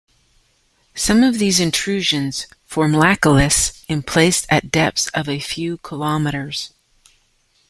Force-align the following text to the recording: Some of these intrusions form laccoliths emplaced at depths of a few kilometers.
Some 0.95 1.21
of 1.21 1.37
these 1.37 1.59
intrusions 1.59 2.47
form 2.65 2.91
laccoliths 2.93 3.85
emplaced 3.87 4.47
at 4.49 4.71
depths 4.71 5.09
of 5.09 5.29
a 5.29 5.39
few 5.39 5.77
kilometers. 5.77 6.73